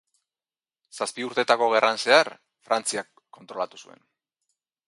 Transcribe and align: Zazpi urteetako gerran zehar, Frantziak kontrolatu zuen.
Zazpi 0.99 1.25
urteetako 1.27 1.69
gerran 1.75 2.01
zehar, 2.05 2.33
Frantziak 2.69 3.25
kontrolatu 3.41 3.83
zuen. 3.85 4.05